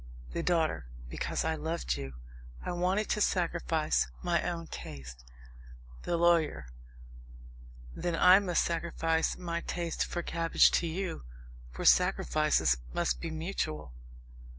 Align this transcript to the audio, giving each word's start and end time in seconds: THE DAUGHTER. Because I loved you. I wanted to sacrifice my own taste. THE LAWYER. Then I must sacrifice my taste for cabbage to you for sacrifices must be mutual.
THE 0.33 0.41
DAUGHTER. 0.41 0.87
Because 1.11 1.45
I 1.45 1.53
loved 1.53 1.95
you. 1.95 2.15
I 2.65 2.71
wanted 2.71 3.07
to 3.09 3.21
sacrifice 3.21 4.07
my 4.23 4.41
own 4.41 4.65
taste. 4.65 5.23
THE 6.05 6.17
LAWYER. 6.17 6.65
Then 7.95 8.15
I 8.15 8.39
must 8.39 8.63
sacrifice 8.63 9.37
my 9.37 9.61
taste 9.61 10.03
for 10.03 10.23
cabbage 10.23 10.71
to 10.71 10.87
you 10.87 11.23
for 11.69 11.85
sacrifices 11.85 12.77
must 12.93 13.21
be 13.21 13.29
mutual. 13.29 13.93